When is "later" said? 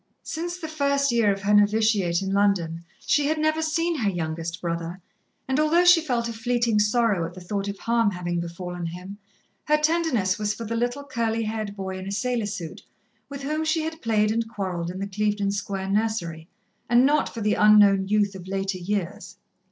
18.47-18.79